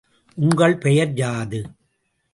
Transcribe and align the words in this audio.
உங்கள் 0.37 0.77
பெயர் 0.77 1.13
யாது? 1.13 1.61